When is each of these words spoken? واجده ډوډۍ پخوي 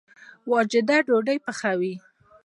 واجده 0.51 0.97
ډوډۍ 1.07 1.37
پخوي 1.45 1.93